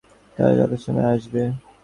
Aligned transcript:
তারা 0.37 0.51
যথাসময়েই 0.59 1.11
আসবে। 1.15 1.41